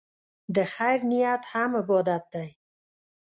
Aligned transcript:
د 0.55 0.57
خیر 0.73 0.99
نیت 1.11 1.43
هم 1.51 1.71
عبادت 1.81 2.23
دی. 2.33 2.49